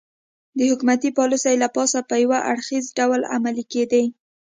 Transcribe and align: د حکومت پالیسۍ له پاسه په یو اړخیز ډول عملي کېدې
د 0.57 0.59
حکومت 0.69 1.01
پالیسۍ 1.19 1.55
له 1.63 1.67
پاسه 1.75 1.99
په 2.09 2.15
یو 2.23 2.31
اړخیز 2.51 2.85
ډول 2.97 3.21
عملي 3.35 3.65
کېدې 3.73 4.03